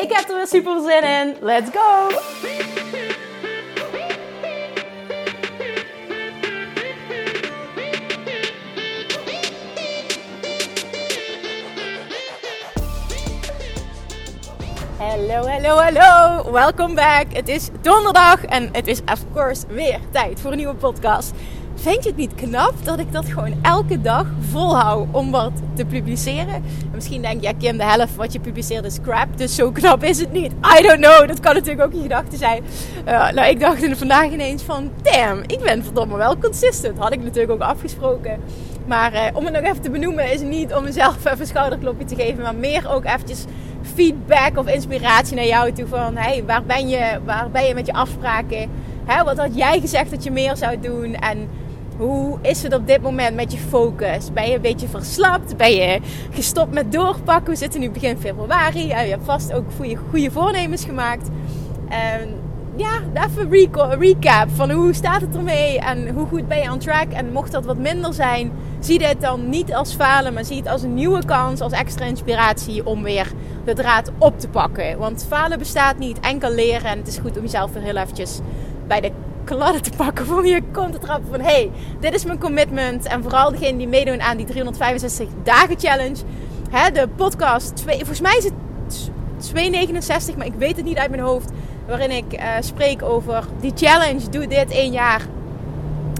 Ik 0.00 0.12
heb 0.12 0.28
er 0.28 0.36
weer 0.36 0.46
super 0.46 0.80
zin 0.80 1.02
in. 1.02 1.36
Let's 1.40 1.70
go! 1.70 2.08
Hallo, 14.98 15.46
hallo, 15.46 15.76
hallo. 15.76 16.52
Welkom 16.52 16.94
back. 16.94 17.32
Het 17.32 17.48
is 17.48 17.68
donderdag 17.80 18.44
en 18.44 18.68
het 18.72 18.86
is 18.86 19.00
of 19.00 19.24
course 19.34 19.66
weer 19.66 20.00
tijd 20.10 20.40
voor 20.40 20.50
een 20.50 20.56
nieuwe 20.56 20.74
podcast. 20.74 21.32
Vind 21.80 22.02
je 22.02 22.08
het 22.08 22.18
niet 22.18 22.34
knap 22.34 22.74
dat 22.82 22.98
ik 22.98 23.12
dat 23.12 23.24
gewoon 23.26 23.54
elke 23.62 24.00
dag 24.00 24.26
volhoud 24.50 25.06
om 25.10 25.30
wat 25.30 25.52
te 25.74 25.84
publiceren? 25.84 26.54
En 26.54 26.90
misschien 26.94 27.22
denk 27.22 27.40
je, 27.40 27.46
ja 27.46 27.52
Kim, 27.58 27.76
de 27.76 27.84
helft 27.84 28.16
wat 28.16 28.32
je 28.32 28.40
publiceert 28.40 28.84
is 28.84 29.00
crap, 29.02 29.28
dus 29.36 29.54
zo 29.54 29.70
knap 29.70 30.04
is 30.04 30.20
het 30.20 30.32
niet. 30.32 30.52
I 30.78 30.82
don't 30.82 31.00
know, 31.00 31.28
dat 31.28 31.40
kan 31.40 31.54
natuurlijk 31.54 31.86
ook 31.86 31.92
je 31.92 32.00
gedachte 32.02 32.36
zijn. 32.36 32.62
Uh, 33.06 33.30
nou, 33.30 33.48
ik 33.48 33.60
dacht 33.60 33.98
vandaag 33.98 34.30
ineens 34.30 34.62
van, 34.62 34.90
damn, 35.02 35.42
ik 35.46 35.60
ben 35.60 35.84
verdomme 35.84 36.16
wel 36.16 36.38
consistent. 36.38 36.98
Had 36.98 37.12
ik 37.12 37.22
natuurlijk 37.22 37.52
ook 37.52 37.60
afgesproken. 37.60 38.40
Maar 38.86 39.14
uh, 39.14 39.20
om 39.32 39.44
het 39.44 39.54
nog 39.54 39.62
even 39.62 39.80
te 39.80 39.90
benoemen 39.90 40.32
is 40.32 40.40
niet 40.40 40.74
om 40.74 40.84
mezelf 40.84 41.16
even 41.24 41.40
een 41.40 41.46
schouderklopje 41.46 42.04
te 42.04 42.14
geven, 42.14 42.42
maar 42.42 42.54
meer 42.54 42.92
ook 42.94 43.04
eventjes 43.04 43.44
feedback 43.94 44.58
of 44.58 44.68
inspiratie 44.68 45.36
naar 45.36 45.46
jou 45.46 45.72
toe 45.72 45.86
van, 45.86 46.16
hey, 46.16 46.44
waar 46.46 46.64
ben 46.64 46.88
je, 46.88 47.18
waar 47.24 47.50
ben 47.50 47.64
je 47.64 47.74
met 47.74 47.86
je 47.86 47.92
afspraken? 47.92 48.70
Wat 49.24 49.38
had 49.38 49.56
jij 49.56 49.80
gezegd 49.80 50.10
dat 50.10 50.24
je 50.24 50.30
meer 50.30 50.56
zou 50.56 50.80
doen? 50.80 51.14
En 51.14 51.48
hoe 52.00 52.38
is 52.42 52.62
het 52.62 52.74
op 52.74 52.86
dit 52.86 53.02
moment 53.02 53.36
met 53.36 53.52
je 53.52 53.58
focus? 53.58 54.32
Ben 54.32 54.48
je 54.48 54.54
een 54.54 54.60
beetje 54.60 54.88
verslapt? 54.88 55.56
Ben 55.56 55.74
je 55.74 56.00
gestopt 56.30 56.72
met 56.72 56.92
doorpakken? 56.92 57.52
We 57.52 57.58
zitten 57.58 57.80
nu 57.80 57.90
begin 57.90 58.18
februari. 58.18 58.86
je 58.86 58.94
hebt 58.94 59.24
vast 59.24 59.52
ook 59.52 59.64
goede, 59.76 59.96
goede 60.10 60.30
voornemens 60.30 60.84
gemaakt. 60.84 61.28
En 61.88 62.34
ja, 62.76 63.00
even 63.26 63.50
recap 63.98 64.48
van 64.50 64.70
hoe 64.70 64.92
staat 64.92 65.20
het 65.20 65.36
ermee 65.36 65.78
en 65.78 66.08
hoe 66.08 66.26
goed 66.26 66.48
ben 66.48 66.60
je 66.60 66.72
on 66.72 66.78
track. 66.78 67.12
En 67.12 67.32
mocht 67.32 67.52
dat 67.52 67.64
wat 67.64 67.78
minder 67.78 68.14
zijn, 68.14 68.52
zie 68.78 68.98
dit 68.98 69.20
dan 69.20 69.48
niet 69.48 69.74
als 69.74 69.94
falen, 69.94 70.32
maar 70.32 70.44
zie 70.44 70.56
het 70.56 70.68
als 70.68 70.82
een 70.82 70.94
nieuwe 70.94 71.24
kans, 71.24 71.60
als 71.60 71.72
extra 71.72 72.04
inspiratie 72.04 72.86
om 72.86 73.02
weer 73.02 73.32
de 73.64 73.74
draad 73.74 74.10
op 74.18 74.38
te 74.38 74.48
pakken. 74.48 74.98
Want 74.98 75.26
falen 75.28 75.58
bestaat 75.58 75.98
niet, 75.98 76.20
enkel 76.20 76.54
leren. 76.54 76.90
En 76.90 76.98
het 76.98 77.08
is 77.08 77.18
goed 77.18 77.36
om 77.36 77.42
jezelf 77.42 77.72
weer 77.72 77.82
heel 77.82 77.96
eventjes 77.96 78.38
bij 78.86 79.00
de 79.00 79.12
kladden 79.54 79.82
te 79.82 79.90
pakken 79.96 80.26
voor 80.26 80.46
je 80.46 80.62
kont 80.72 80.92
te 80.92 80.98
trappen 80.98 81.30
van 81.30 81.40
hey, 81.40 81.70
dit 82.00 82.14
is 82.14 82.24
mijn 82.24 82.38
commitment. 82.38 83.06
En 83.06 83.22
vooral 83.22 83.50
degene 83.50 83.78
die 83.78 83.88
meedoen 83.88 84.20
aan 84.22 84.36
die 84.36 84.46
365 84.46 85.28
dagen 85.42 85.78
challenge. 85.78 86.16
Hè, 86.70 86.90
de 86.90 87.08
podcast, 87.16 87.76
twee, 87.76 87.96
volgens 87.96 88.20
mij 88.20 88.36
is 88.36 88.44
het 88.44 88.52
269, 89.36 90.36
maar 90.36 90.46
ik 90.46 90.54
weet 90.58 90.76
het 90.76 90.84
niet 90.84 90.96
uit 90.96 91.10
mijn 91.10 91.22
hoofd. 91.22 91.50
Waarin 91.86 92.10
ik 92.10 92.32
uh, 92.32 92.46
spreek 92.60 93.02
over 93.02 93.44
die 93.60 93.72
challenge, 93.74 94.28
doe 94.30 94.46
dit 94.46 94.70
één 94.70 94.92
jaar. 94.92 95.26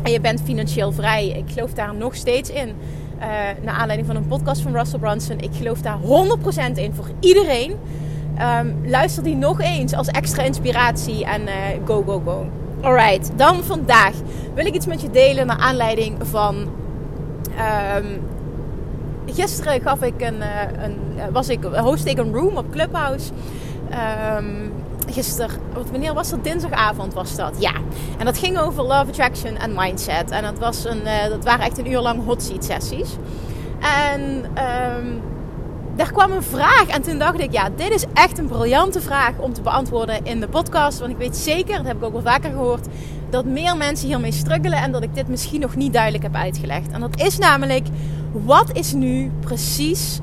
En 0.02 0.12
je 0.12 0.20
bent 0.20 0.40
financieel 0.44 0.92
vrij. 0.92 1.28
Ik 1.28 1.52
geloof 1.52 1.72
daar 1.72 1.94
nog 1.94 2.14
steeds 2.14 2.50
in. 2.50 2.68
Uh, 2.68 3.26
naar 3.62 3.74
aanleiding 3.74 4.06
van 4.06 4.16
een 4.16 4.26
podcast 4.26 4.60
van 4.60 4.72
Russell 4.76 4.98
Brunson. 4.98 5.38
Ik 5.38 5.50
geloof 5.52 5.80
daar 5.80 5.98
100% 5.98 6.72
in 6.74 6.94
voor 6.94 7.10
iedereen. 7.20 7.76
Um, 8.60 8.76
luister 8.84 9.22
die 9.22 9.36
nog 9.36 9.60
eens 9.60 9.94
als 9.94 10.08
extra 10.08 10.42
inspiratie 10.42 11.24
en 11.24 11.42
uh, 11.42 11.52
go, 11.84 12.02
go, 12.02 12.22
go. 12.24 12.46
Alright, 12.82 13.30
dan 13.36 13.64
vandaag 13.64 14.12
wil 14.54 14.66
ik 14.66 14.74
iets 14.74 14.86
met 14.86 15.00
je 15.00 15.10
delen 15.10 15.46
naar 15.46 15.58
aanleiding 15.58 16.16
van. 16.20 16.56
Um, 17.96 18.20
gisteren 19.26 19.80
gaf 19.80 20.02
ik 20.02 20.20
een, 20.20 20.36
uh, 20.36 20.84
een, 20.84 21.32
was 21.32 21.48
ik, 21.48 21.64
host 21.64 22.06
ik 22.06 22.18
een 22.18 22.34
room 22.34 22.56
op 22.56 22.70
Clubhouse. 22.70 23.30
Um, 24.36 24.72
gisteren, 25.06 25.50
wanneer 25.90 26.14
was 26.14 26.30
dat? 26.30 26.44
Dinsdagavond 26.44 27.14
was 27.14 27.36
dat. 27.36 27.54
Ja. 27.58 27.72
En 28.18 28.24
dat 28.24 28.38
ging 28.38 28.58
over 28.58 28.82
love 28.82 29.06
attraction 29.08 29.56
en 29.56 29.72
mindset. 29.74 30.30
En 30.30 30.42
dat, 30.42 30.58
was 30.58 30.84
een, 30.84 31.02
uh, 31.04 31.28
dat 31.28 31.44
waren 31.44 31.64
echt 31.64 31.78
een 31.78 31.90
uur 31.90 32.00
lang 32.00 32.24
hot 32.24 32.42
seat 32.42 32.64
sessies. 32.64 33.16
En 33.80 34.44
um, 34.98 35.22
daar 36.00 36.12
kwam 36.12 36.32
een 36.32 36.42
vraag. 36.42 36.86
En 36.86 37.02
toen 37.02 37.18
dacht 37.18 37.40
ik, 37.40 37.52
ja, 37.52 37.70
dit 37.76 37.90
is 37.90 38.04
echt 38.12 38.38
een 38.38 38.46
briljante 38.46 39.00
vraag 39.00 39.38
om 39.38 39.52
te 39.52 39.60
beantwoorden 39.60 40.24
in 40.24 40.40
de 40.40 40.48
podcast. 40.48 40.98
Want 40.98 41.10
ik 41.10 41.16
weet 41.16 41.36
zeker, 41.36 41.76
dat 41.76 41.86
heb 41.86 41.96
ik 41.96 42.02
ook 42.04 42.12
wel 42.12 42.22
vaker 42.22 42.50
gehoord, 42.50 42.86
dat 43.30 43.44
meer 43.44 43.76
mensen 43.76 44.08
hiermee 44.08 44.32
struggelen. 44.32 44.78
En 44.78 44.92
dat 44.92 45.02
ik 45.02 45.14
dit 45.14 45.28
misschien 45.28 45.60
nog 45.60 45.76
niet 45.76 45.92
duidelijk 45.92 46.22
heb 46.22 46.34
uitgelegd. 46.34 46.90
En 46.90 47.00
dat 47.00 47.20
is 47.20 47.38
namelijk, 47.38 47.86
wat 48.32 48.76
is 48.76 48.92
nu 48.92 49.30
precies 49.40 50.20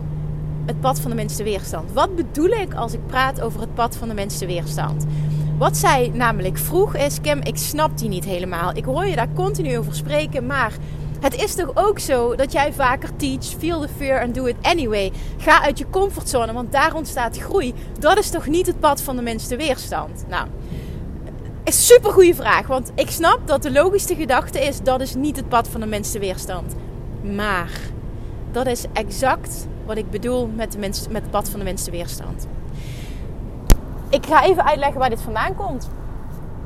het 0.65 0.79
pad 0.79 0.99
van 0.99 1.09
de 1.09 1.17
minste 1.17 1.43
weerstand? 1.43 1.91
Wat 1.91 2.15
bedoel 2.15 2.49
ik 2.49 2.73
als 2.73 2.93
ik 2.93 3.07
praat 3.07 3.41
over 3.41 3.59
het 3.59 3.73
pad 3.73 3.95
van 3.95 4.07
de 4.07 4.13
minste 4.13 4.45
weerstand? 4.45 5.05
Wat 5.57 5.77
zij 5.77 6.11
namelijk 6.13 6.57
vroeg 6.57 6.95
is, 6.95 7.21
Kim, 7.21 7.39
ik 7.43 7.57
snap 7.57 7.97
die 7.97 8.09
niet 8.09 8.25
helemaal. 8.25 8.75
Ik 8.75 8.85
hoor 8.85 9.05
je 9.05 9.15
daar 9.15 9.33
continu 9.33 9.77
over 9.77 9.95
spreken, 9.95 10.45
maar 10.45 10.73
het 11.19 11.35
is 11.35 11.55
toch 11.55 11.71
ook 11.73 11.99
zo 11.99 12.35
dat 12.35 12.51
jij 12.51 12.73
vaker 12.73 13.15
teach, 13.15 13.43
feel 13.43 13.81
the 13.81 13.87
fear 13.97 14.21
and 14.21 14.35
do 14.35 14.45
it 14.45 14.55
anyway. 14.61 15.11
Ga 15.37 15.61
uit 15.61 15.77
je 15.77 15.89
comfortzone, 15.89 16.53
want 16.53 16.71
daar 16.71 16.95
ontstaat 16.95 17.37
groei. 17.37 17.73
Dat 17.99 18.17
is 18.17 18.29
toch 18.29 18.47
niet 18.47 18.67
het 18.67 18.79
pad 18.79 19.01
van 19.01 19.15
de 19.15 19.21
minste 19.21 19.55
weerstand? 19.55 20.25
Nou, 20.27 20.47
is 21.63 21.87
super 21.87 22.11
goede 22.11 22.35
vraag, 22.35 22.67
want 22.67 22.91
ik 22.95 23.09
snap 23.09 23.39
dat 23.45 23.61
de 23.61 23.71
logische 23.71 24.15
gedachte 24.15 24.59
is 24.59 24.81
dat 24.81 25.01
is 25.01 25.15
niet 25.15 25.35
het 25.35 25.49
pad 25.49 25.67
van 25.67 25.79
de 25.79 25.87
minste 25.87 26.19
weerstand. 26.19 26.75
Maar 27.35 27.71
dat 28.51 28.65
is 28.65 28.85
exact 28.93 29.67
wat 29.85 29.97
ik 29.97 30.09
bedoel 30.09 30.47
met, 30.55 30.71
de 30.71 30.77
met 30.79 31.21
het 31.21 31.31
pad 31.31 31.49
van 31.49 31.59
de 31.59 31.65
minste 31.65 31.91
weerstand. 31.91 32.47
Ik 34.09 34.25
ga 34.25 34.45
even 34.45 34.65
uitleggen 34.65 34.99
waar 34.99 35.09
dit 35.09 35.21
vandaan 35.21 35.55
komt. 35.55 35.89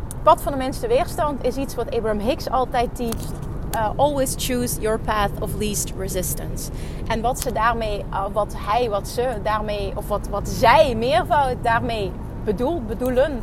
Het 0.08 0.24
pad 0.24 0.42
van 0.42 0.52
de 0.52 0.58
minste 0.58 0.88
weerstand 0.88 1.44
is 1.44 1.56
iets 1.56 1.76
wat 1.76 1.96
Abraham 1.96 2.20
Hicks 2.20 2.50
altijd 2.50 2.96
teacht 2.96 3.50
uh, 3.76 3.90
always 3.96 4.36
choose 4.38 4.82
your 4.82 5.00
path 5.00 5.32
of 5.40 5.56
least 5.56 5.94
resistance. 5.98 6.72
En 7.08 7.22
wat 7.22 7.40
ze 7.40 7.52
daarmee, 7.52 8.06
uh, 8.12 8.26
wat 8.34 8.56
hij, 8.58 8.90
wat 8.90 9.08
ze 9.08 9.38
daarmee, 9.44 9.94
of 9.96 10.08
wat, 10.08 10.28
wat 10.28 10.50
zij 10.50 10.96
meervoud 10.96 11.56
daarmee 11.62 12.12
bedoelt, 12.44 12.88
bedoelen, 12.88 13.42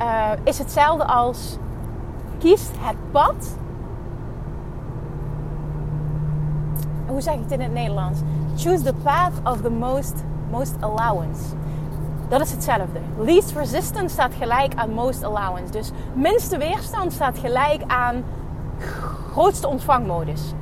uh, 0.00 0.30
is 0.44 0.58
hetzelfde 0.58 1.04
als 1.04 1.56
kies 2.38 2.68
het 2.78 2.96
pad. 3.10 3.56
Hoe 7.06 7.20
zeg 7.20 7.34
ik 7.34 7.40
het 7.40 7.52
in 7.52 7.60
het 7.60 7.72
Nederlands? 7.72 8.18
Choose 8.56 8.82
the 8.82 8.94
path 9.02 9.32
of 9.44 9.60
the 9.60 9.70
most, 9.70 10.14
most 10.50 10.74
allowance. 10.80 11.42
Dat 12.28 12.40
is 12.40 12.50
hetzelfde. 12.50 13.00
Least 13.18 13.52
resistance 13.52 14.08
staat 14.08 14.32
gelijk 14.38 14.74
aan 14.74 14.90
most 14.90 15.22
allowance. 15.22 15.72
Dus 15.72 15.90
minste 16.14 16.58
weerstand 16.58 17.12
staat 17.12 17.38
gelijk 17.38 17.82
aan 17.86 18.24
grootste 18.78 19.68
ontvangmodus. 19.68 20.52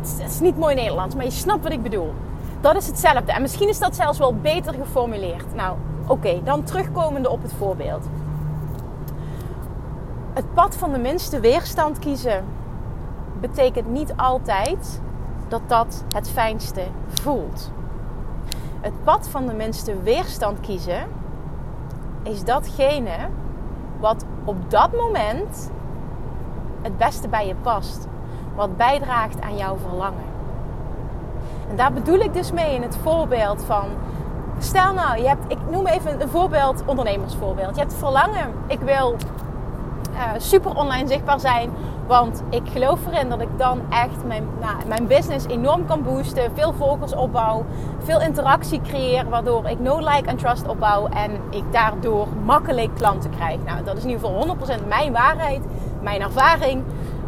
Het 0.00 0.30
is 0.30 0.40
niet 0.40 0.58
mooi 0.58 0.74
Nederlands, 0.74 1.14
maar 1.14 1.24
je 1.24 1.30
snapt 1.30 1.62
wat 1.62 1.72
ik 1.72 1.82
bedoel. 1.82 2.12
Dat 2.60 2.76
is 2.76 2.86
hetzelfde. 2.86 3.32
En 3.32 3.42
misschien 3.42 3.68
is 3.68 3.78
dat 3.78 3.96
zelfs 3.96 4.18
wel 4.18 4.34
beter 4.34 4.74
geformuleerd. 4.74 5.54
Nou, 5.54 5.76
oké, 6.06 6.40
dan 6.44 6.62
terugkomende 6.62 7.30
op 7.30 7.42
het 7.42 7.52
voorbeeld. 7.52 8.04
Het 10.32 10.54
pad 10.54 10.76
van 10.76 10.92
de 10.92 10.98
minste 10.98 11.40
weerstand 11.40 11.98
kiezen 11.98 12.44
betekent 13.40 13.88
niet 13.88 14.12
altijd 14.16 15.00
dat 15.48 15.60
dat 15.66 16.04
het 16.14 16.30
fijnste 16.30 16.82
voelt. 17.08 17.70
Het 18.80 19.04
pad 19.04 19.28
van 19.28 19.46
de 19.46 19.52
minste 19.52 20.02
weerstand 20.02 20.60
kiezen 20.60 21.06
is 22.22 22.44
datgene 22.44 23.16
wat 24.00 24.24
op 24.44 24.70
dat 24.70 24.92
moment 24.92 25.70
het 26.86 26.98
beste 26.98 27.28
bij 27.28 27.46
je 27.46 27.54
past. 27.54 28.06
Wat 28.54 28.76
bijdraagt 28.76 29.40
aan 29.40 29.56
jouw 29.56 29.76
verlangen. 29.76 30.24
En 31.70 31.76
daar 31.76 31.92
bedoel 31.92 32.18
ik 32.18 32.32
dus 32.32 32.52
mee 32.52 32.74
in 32.74 32.82
het 32.82 32.96
voorbeeld 33.02 33.64
van. 33.64 33.88
Stel 34.58 34.92
nou, 34.92 35.18
je 35.20 35.28
hebt, 35.28 35.44
ik 35.48 35.58
noem 35.70 35.86
even 35.86 36.20
een 36.20 36.28
voorbeeld, 36.28 36.82
ondernemersvoorbeeld. 36.86 37.74
Je 37.74 37.80
hebt 37.80 37.94
verlangen, 37.94 38.52
ik 38.66 38.80
wil 38.80 39.16
uh, 40.12 40.22
super 40.36 40.76
online 40.76 41.08
zichtbaar 41.08 41.40
zijn 41.40 41.70
Want 42.06 42.42
ik 42.50 42.62
geloof 42.72 43.06
erin 43.06 43.28
dat 43.28 43.40
ik 43.40 43.48
dan 43.56 43.80
echt 43.90 44.24
mijn, 44.26 44.48
nou, 44.60 44.86
mijn 44.86 45.06
business 45.06 45.46
enorm 45.46 45.86
kan 45.86 46.02
boosten. 46.02 46.50
Veel 46.54 46.72
volgers 46.72 47.14
opbouw. 47.14 47.64
Veel 47.98 48.20
interactie 48.20 48.80
creëer. 48.80 49.28
Waardoor 49.28 49.66
ik 49.66 49.80
no 49.80 49.98
like 49.98 50.28
en 50.28 50.36
trust 50.36 50.68
opbouw. 50.68 51.08
En 51.08 51.30
ik 51.50 51.64
daardoor 51.70 52.26
makkelijk 52.44 52.94
klanten 52.94 53.30
krijg. 53.30 53.58
Nou, 53.64 53.84
dat 53.84 53.96
is 53.96 54.02
in 54.02 54.10
ieder 54.10 54.26
geval 54.26 54.56
100% 54.82 54.86
mijn 54.88 55.12
waarheid. 55.12 55.60
Mijn 56.06 56.20
ervaring. 56.20 56.82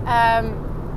Ehm, 0.04 0.44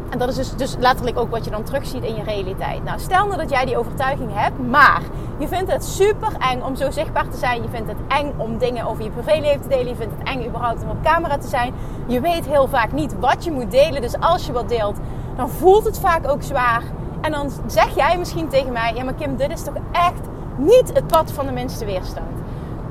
en 0.10 0.18
dat 0.18 0.30
is 0.30 0.36
dus, 0.36 0.56
dus 0.56 0.76
letterlijk 0.80 1.20
ook 1.20 1.30
wat 1.30 1.46
je 1.46 1.52
dan 1.52 1.64
terugziet 1.64 2.04
in 2.04 2.16
je 2.16 2.24
realiteit. 2.24 2.84
Nou, 2.84 3.00
stel 3.00 3.26
nou 3.26 3.38
dat 3.38 3.50
jij 3.50 3.66
die 3.66 3.78
overtuiging 3.78 4.30
hebt, 4.34 4.68
maar 4.70 5.02
je 5.38 5.48
vindt 5.48 5.72
het 5.72 5.86
super 5.86 6.32
eng 6.40 6.62
om 6.62 6.76
zo 6.76 6.92
zichtbaar 6.92 7.28
te 7.28 7.38
zijn. 7.38 7.62
Je 7.62 7.70
vindt 7.70 7.90
het 7.90 7.98
eng 8.08 8.34
om 8.38 8.58
dingen 8.58 8.86
over 8.86 9.04
je 9.04 9.10
privéleven 9.10 9.62
te 9.62 9.68
delen. 9.68 9.88
Je 9.88 9.96
vindt 9.96 10.14
het 10.18 10.28
eng 10.28 10.48
überhaupt 10.48 10.84
om 10.84 10.90
op 10.90 11.04
camera 11.04 11.38
te 11.38 11.48
zijn. 11.48 11.74
Je 12.08 12.20
weet 12.20 12.46
heel 12.46 12.68
vaak 12.68 12.92
niet 12.92 13.20
wat 13.20 13.44
je 13.44 13.52
moet 13.52 13.72
delen. 13.72 14.02
Dus 14.02 14.20
als 14.20 14.46
je 14.46 14.52
wat 14.52 14.70
deelt, 14.70 14.98
dan 15.36 15.50
voelt 15.50 15.86
het 15.86 16.00
vaak 16.00 16.28
ook 16.28 16.44
zwaar. 16.44 16.84
En 17.22 17.32
dan 17.32 17.52
zeg 17.66 17.96
jij 17.96 18.18
misschien 18.18 18.48
tegen 18.48 18.72
mij: 18.72 18.94
Ja, 18.96 19.04
maar 19.04 19.14
Kim, 19.14 19.36
dit 19.36 19.52
is 19.52 19.64
toch 19.64 19.76
echt 19.92 20.22
niet 20.56 20.94
het 20.94 21.08
pad 21.08 21.32
van 21.32 21.46
de 21.46 21.52
minste 21.52 21.86
weerstand. 21.86 22.40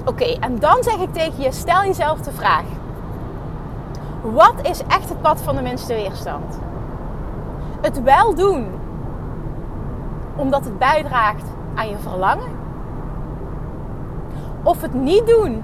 Oké, 0.04 0.36
en 0.40 0.58
dan 0.58 0.82
zeg 0.82 0.96
ik 0.96 1.12
tegen 1.12 1.42
je: 1.42 1.52
stel 1.52 1.82
jezelf 1.82 2.20
de 2.20 2.32
vraag: 2.32 2.64
Wat 4.22 4.54
is 4.62 4.82
echt 4.86 5.08
het 5.08 5.20
pad 5.20 5.42
van 5.42 5.56
de 5.56 5.62
minste 5.62 5.94
weerstand? 5.94 6.58
Het 7.80 8.02
wel 8.02 8.34
doen 8.34 8.66
omdat 10.36 10.64
het 10.64 10.78
bijdraagt 10.78 11.44
aan 11.74 11.88
je 11.88 11.98
verlangen. 11.98 12.58
Of 14.62 14.80
het 14.80 14.94
niet 14.94 15.26
doen 15.26 15.62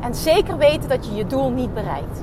en 0.00 0.14
zeker 0.14 0.56
weten 0.56 0.88
dat 0.88 1.06
je 1.06 1.14
je 1.14 1.26
doel 1.26 1.50
niet 1.50 1.74
bereikt. 1.74 2.22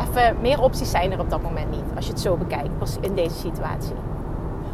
Even 0.00 0.36
meer 0.40 0.62
opties 0.62 0.90
zijn 0.90 1.12
er 1.12 1.20
op 1.20 1.30
dat 1.30 1.42
moment 1.42 1.70
niet, 1.70 1.84
als 1.96 2.06
je 2.06 2.12
het 2.12 2.20
zo 2.20 2.36
bekijkt 2.36 2.98
in 3.00 3.14
deze 3.14 3.34
situatie. 3.34 4.09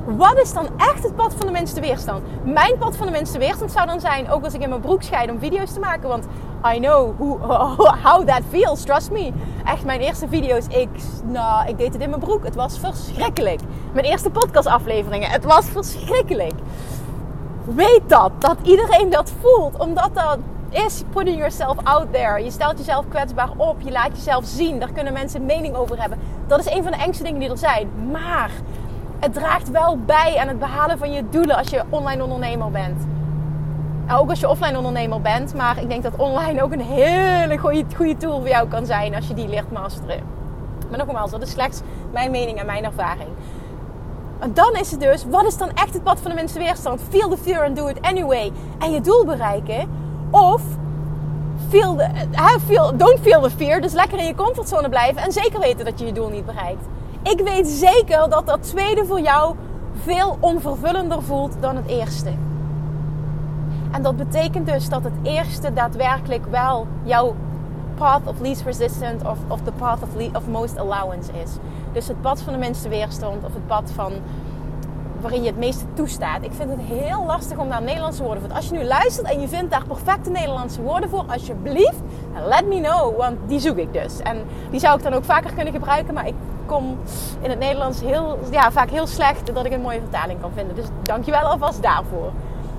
Wat 0.07 0.39
is 0.39 0.53
dan 0.53 0.69
echt 0.77 1.03
het 1.03 1.17
pad 1.17 1.35
van 1.35 1.47
de 1.47 1.53
minste 1.53 1.81
weerstand? 1.81 2.23
Mijn 2.45 2.79
pad 2.79 2.97
van 2.97 3.07
de 3.07 3.13
minste 3.13 3.39
weerstand 3.39 3.73
zou 3.73 3.87
dan 3.87 4.01
zijn, 4.01 4.31
ook 4.31 4.45
als 4.45 4.55
ik 4.55 4.63
in 4.63 4.69
mijn 4.69 4.81
broek 4.81 5.03
scheid 5.03 5.31
om 5.31 5.39
video's 5.39 5.73
te 5.73 5.81
maken. 5.81 6.09
Want 6.09 6.27
I 6.75 6.79
know 6.79 7.21
how 8.07 8.27
that 8.27 8.41
feels, 8.49 8.83
trust 8.83 9.11
me. 9.11 9.33
Echt, 9.65 9.85
mijn 9.85 10.01
eerste 10.01 10.29
video's, 10.29 10.67
ik, 10.67 10.89
nou, 11.25 11.69
ik 11.69 11.79
deed 11.79 11.93
het 11.93 12.03
in 12.03 12.09
mijn 12.09 12.21
broek. 12.21 12.45
Het 12.45 12.55
was 12.55 12.79
verschrikkelijk. 12.79 13.61
Mijn 13.93 14.07
eerste 14.07 14.31
podcastafleveringen, 14.31 15.31
het 15.31 15.45
was 15.45 15.67
verschrikkelijk. 15.67 16.55
Weet 17.65 18.03
dat, 18.07 18.31
dat 18.39 18.57
iedereen 18.63 19.11
dat 19.11 19.33
voelt. 19.41 19.79
Omdat 19.79 20.11
dat 20.15 20.39
is 20.71 21.03
putting 21.13 21.37
yourself 21.37 21.77
out 21.83 22.13
there. 22.13 22.45
Je 22.45 22.51
stelt 22.51 22.79
jezelf 22.79 23.05
kwetsbaar 23.09 23.51
op, 23.57 23.81
je 23.81 23.91
laat 23.91 24.11
jezelf 24.17 24.45
zien. 24.45 24.81
Daar 24.81 24.93
kunnen 24.93 25.13
mensen 25.13 25.41
een 25.41 25.47
mening 25.47 25.75
over 25.75 26.01
hebben. 26.01 26.19
Dat 26.47 26.59
is 26.59 26.67
een 26.67 26.83
van 26.83 26.93
de 26.93 26.99
engste 26.99 27.23
dingen 27.23 27.41
die 27.41 27.51
er 27.51 27.59
zijn. 27.59 27.89
Maar 28.11 28.51
het 29.27 29.35
draagt 29.35 29.71
wel 29.71 29.99
bij 29.99 30.37
aan 30.39 30.49
het 30.49 30.59
behalen 30.59 30.99
van 30.99 31.13
je 31.13 31.29
doelen 31.31 31.57
als 31.57 31.69
je 31.69 31.83
online 31.89 32.23
ondernemer 32.23 32.71
bent. 32.71 33.07
Ook 34.13 34.31
als 34.31 34.41
je 34.41 34.49
offline 34.49 34.77
ondernemer 34.77 35.21
bent. 35.21 35.55
Maar 35.55 35.81
ik 35.81 35.89
denk 35.89 36.03
dat 36.03 36.17
online 36.17 36.63
ook 36.63 36.73
een 36.73 36.81
hele 36.81 37.59
goede, 37.59 37.85
goede 37.97 38.17
tool 38.17 38.39
voor 38.39 38.49
jou 38.49 38.69
kan 38.69 38.87
zijn 38.87 39.15
als 39.15 39.29
je 39.29 39.35
die 39.35 39.49
leert 39.49 39.73
masteren. 39.73 40.21
Maar 40.91 40.99
nogmaals, 40.99 41.31
dat 41.31 41.43
is 41.43 41.51
slechts 41.51 41.81
mijn 42.13 42.31
mening 42.31 42.59
en 42.59 42.67
mijn 42.67 42.85
ervaring. 42.85 43.29
En 44.39 44.55
dan 44.55 44.75
is 44.75 44.91
het 44.91 45.01
dus, 45.01 45.25
wat 45.31 45.47
is 45.47 45.57
dan 45.59 45.71
echt 45.75 45.93
het 45.93 46.03
pad 46.03 46.21
van 46.21 46.31
de 46.31 46.37
minste 46.37 46.59
weerstand? 46.59 47.01
Feel 47.09 47.29
the 47.29 47.37
fear 47.37 47.65
and 47.65 47.77
do 47.77 47.87
it 47.87 48.01
anyway. 48.01 48.53
En 48.79 48.93
je 48.93 49.01
doel 49.01 49.25
bereiken. 49.25 49.89
Of 50.31 50.63
feel 51.69 51.97
the, 51.97 52.09
feel, 52.67 52.97
don't 52.97 53.19
feel 53.21 53.41
the 53.41 53.51
fear. 53.51 53.81
Dus 53.81 53.93
lekker 53.93 54.19
in 54.19 54.27
je 54.27 54.35
comfortzone 54.35 54.89
blijven. 54.89 55.23
En 55.23 55.33
zeker 55.33 55.61
weten 55.61 55.85
dat 55.85 55.99
je 55.99 56.07
je 56.07 56.13
doel 56.13 56.29
niet 56.29 56.47
bereikt. 56.47 56.85
Ik 57.31 57.41
weet 57.41 57.69
zeker 57.69 58.29
dat 58.29 58.47
dat 58.47 58.63
tweede 58.63 59.05
voor 59.05 59.21
jou 59.21 59.55
veel 59.95 60.37
onvervullender 60.41 61.23
voelt 61.23 61.53
dan 61.61 61.77
het 61.77 61.87
eerste. 61.87 62.31
En 63.91 64.03
dat 64.03 64.17
betekent 64.17 64.67
dus 64.67 64.89
dat 64.89 65.05
het 65.05 65.13
eerste 65.23 65.73
daadwerkelijk 65.73 66.47
wel 66.51 66.87
jouw 67.03 67.35
path 67.95 68.27
of 68.27 68.41
least 68.41 68.63
resistance 68.63 69.29
of, 69.29 69.39
of 69.49 69.61
the 69.63 69.73
path 69.73 70.03
of, 70.03 70.35
of 70.35 70.47
most 70.49 70.79
allowance 70.79 71.33
is. 71.33 71.51
Dus 71.93 72.09
het 72.09 72.21
pad 72.21 72.41
van 72.41 72.53
de 72.53 72.59
minste 72.59 72.89
weerstand 72.89 73.45
of 73.45 73.55
het 73.55 73.67
pad 73.67 73.91
van 73.95 74.13
waarin 75.21 75.43
je 75.43 75.49
het 75.49 75.59
meeste 75.59 75.85
toestaat. 75.95 76.45
Ik 76.45 76.53
vind 76.53 76.71
het 76.71 76.81
heel 76.81 77.25
lastig 77.25 77.59
om 77.59 77.69
daar 77.69 77.83
Nederlandse 77.83 78.23
woorden 78.23 78.43
voor. 78.43 78.53
Als 78.53 78.69
je 78.69 78.75
nu 78.75 78.85
luistert 78.85 79.27
en 79.27 79.41
je 79.41 79.49
vindt 79.49 79.71
daar 79.71 79.87
perfecte 79.87 80.31
Nederlandse 80.31 80.83
woorden 80.83 81.11
voor, 81.11 81.25
alsjeblieft, 81.29 82.01
let 82.49 82.67
me 82.67 82.81
know, 82.81 83.17
want 83.17 83.37
die 83.47 83.61
zoek 83.61 83.77
ik 83.77 83.93
dus. 83.93 84.19
En 84.19 84.37
die 84.71 84.81
zou 84.81 84.97
ik 84.97 85.03
dan 85.03 85.13
ook 85.13 85.25
vaker 85.25 85.53
kunnen 85.53 85.73
gebruiken, 85.73 86.15
maar 86.15 86.27
ik 86.27 86.35
kom 86.67 86.99
in 87.41 87.51
het 87.51 87.59
Nederlands 87.59 88.01
heel, 88.01 88.39
ja, 88.51 88.73
vaak 88.73 88.91
heel 88.91 89.07
slecht 89.07 89.55
dat 89.55 89.65
ik 89.65 89.73
een 89.73 89.81
mooie 89.81 90.01
vertaling 90.01 90.41
kan 90.41 90.53
vinden. 90.55 90.75
Dus 90.75 90.87
dankjewel 91.03 91.41
alvast 91.41 91.83
daarvoor. 91.83 92.33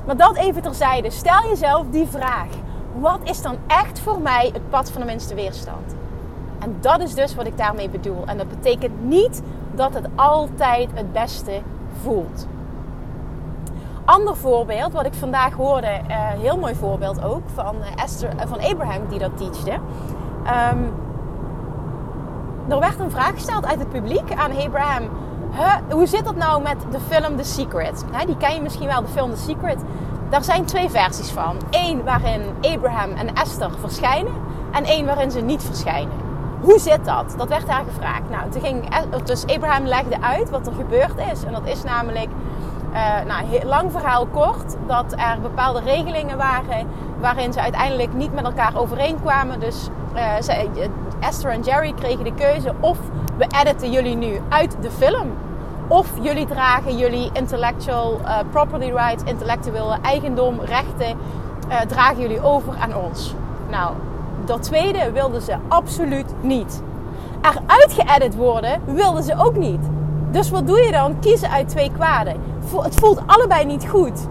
Maar 0.06 0.18
dat 0.18 0.36
even 0.36 0.62
terzijde. 0.62 1.10
Stel 1.10 1.44
jezelf 1.50 1.86
die 1.89 2.07
vraag. 2.07 2.48
Wat 3.00 3.19
is 3.24 3.42
dan 3.42 3.57
echt 3.68 4.00
voor 4.00 4.19
mij 4.22 4.50
het 4.54 4.69
pad 4.69 4.92
van 4.92 5.01
de 5.01 5.07
minste 5.07 5.36
weerstand? 5.36 5.95
En 6.60 6.78
dat 6.80 7.01
is 7.01 7.13
dus 7.13 7.36
wat 7.36 7.45
ik 7.45 7.57
daarmee 7.57 7.89
bedoel. 7.89 8.24
En 8.25 8.38
dat 8.38 8.50
betekent 8.50 9.04
niet 9.04 9.42
dat 9.75 9.94
het 9.94 10.07
altijd 10.16 10.90
het 10.94 11.13
beste 11.13 11.62
voelt. 12.01 12.48
Ander 14.06 14.36
voorbeeld, 14.36 14.94
wat 14.94 15.06
ik 15.06 15.13
vandaag 15.13 15.54
hoorde, 15.54 15.88
uh, 15.88 16.16
heel 16.18 16.57
mooi 16.57 16.75
voorbeeld 16.75 17.24
ook 17.24 17.44
van 17.54 17.75
uh, 17.75 18.04
Esther, 18.04 18.33
uh, 18.36 18.42
van 18.48 18.62
Abraham 18.62 19.07
die 19.10 19.19
dat 19.19 19.38
teachte. 19.38 19.72
Um, 19.72 20.94
er 22.68 22.80
werd 22.80 23.00
een 23.00 23.12
vraag 23.12 23.34
gesteld 23.34 23.66
uit 23.66 23.80
het 23.80 23.90
publiek 23.90 24.34
aan 24.36 24.58
Abraham. 24.58 25.10
hoe 25.90 26.06
zit 26.06 26.25
dat 26.25 26.36
nou 26.36 26.62
met 26.62 26.78
de 26.92 27.00
film 27.00 27.38
The 27.38 27.44
Secret? 27.44 28.06
die 28.25 28.38
ken 28.38 28.54
je 28.54 28.62
misschien 28.62 28.88
wel, 28.88 29.02
de 29.02 29.08
film 29.08 29.30
The 29.34 29.42
Secret. 29.42 29.78
Daar 30.30 30.44
zijn 30.44 30.66
twee 30.66 30.90
versies 30.90 31.31
van. 31.31 31.58
Eén 31.69 32.04
waarin 32.04 32.42
Abraham 32.62 33.12
en 33.12 33.36
Esther 33.36 33.72
verschijnen. 33.80 34.34
En 34.72 34.84
één 34.84 35.06
waarin 35.06 35.31
ze 35.31 35.40
niet 35.40 35.64
verschijnen. 35.64 36.25
Hoe 36.62 36.80
zit 36.80 37.06
dat? 37.06 37.34
Dat 37.38 37.48
werd 37.48 37.68
daar 37.68 37.84
gevraagd. 37.88 38.30
Nou, 38.30 38.62
ging, 38.62 38.88
dus 39.24 39.46
Abraham 39.46 39.86
legde 39.86 40.22
uit 40.22 40.50
wat 40.50 40.68
er 40.68 40.74
gebeurd 40.74 41.18
is. 41.31 41.44
En 41.44 41.52
dat 41.52 41.66
is 41.66 41.84
namelijk, 41.84 42.30
uh, 42.94 43.00
nou, 43.28 43.66
lang 43.66 43.92
verhaal 43.92 44.25
kort, 44.25 44.75
dat 44.88 45.12
er 45.12 45.42
bepaalde 45.42 45.80
regelingen 45.80 46.38
waren 46.38 46.88
waarin 47.19 47.54
ze 47.54 47.62
uiteindelijk 47.62 48.14
niet 48.14 48.34
met 48.34 48.44
elkaar 48.44 48.72
overeenkwamen. 48.75 49.60
Dus 49.60 49.90
uh, 50.16 50.42
ze, 50.42 50.69
Esther 51.19 51.52
en 51.52 51.62
Jerry 51.62 51.94
kregen 51.94 52.24
de 52.24 52.33
keuze 52.33 52.74
of 52.80 52.97
we 53.38 53.47
editen 53.62 53.92
jullie 53.92 54.16
nu 54.16 54.42
uit 54.50 54.76
de 54.81 54.92
film. 54.92 55.28
Of 55.88 56.12
jullie 56.21 56.45
dragen 56.45 56.97
jullie 56.97 57.30
intellectual 57.33 58.19
uh, 58.21 58.38
property 58.52 58.92
rights, 58.92 59.24
intellectuele 59.24 59.97
eigendom, 60.02 60.59
rechten, 60.59 61.18
uh, 61.69 61.80
dragen 61.80 62.21
jullie 62.21 62.42
over 62.42 62.74
aan 62.80 62.95
ons. 62.95 63.36
Nou, 63.69 63.94
dat 64.45 64.64
tweede 64.64 65.12
wilden 65.12 65.42
ze 65.42 65.56
absoluut 65.68 66.33
niet. 66.42 66.81
Eruit 67.42 67.94
geëdit 67.94 68.36
worden 68.36 68.81
wilden 68.86 69.24
ze 69.24 69.36
ook 69.38 69.56
niet. 69.56 69.81
Dus 70.31 70.50
wat 70.50 70.68
doe 70.68 70.81
je 70.81 70.92
dan? 70.92 71.19
Kiezen 71.19 71.50
uit 71.50 71.69
twee 71.69 71.92
kwaden. 71.92 72.36
Het 72.81 72.95
voelt 72.95 73.21
allebei 73.26 73.66
niet 73.66 73.88
goed. 73.90 74.28